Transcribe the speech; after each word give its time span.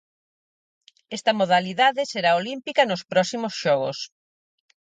Esta 1.17 1.31
modalidade 1.39 2.03
será 2.13 2.31
olímpica 2.41 2.81
nos 2.85 3.05
próximos 3.11 3.53
xogos. 3.61 3.97